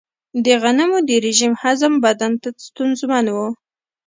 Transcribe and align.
د 0.45 0.47
غنمو 0.61 0.99
د 1.09 1.11
رژیم 1.25 1.53
هضم 1.63 1.93
بدن 2.05 2.33
ته 2.41 2.49
ستونزمن 2.67 3.25
و. 3.35 3.37